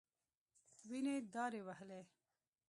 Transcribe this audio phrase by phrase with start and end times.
[0.89, 1.99] وينې دارې وهلې.